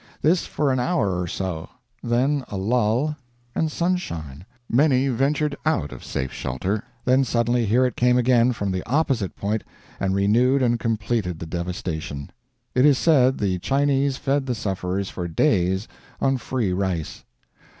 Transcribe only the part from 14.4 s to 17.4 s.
the sufferers for days on free rice.